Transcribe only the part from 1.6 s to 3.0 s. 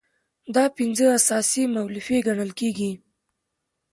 مولفې ګڼل کیږي.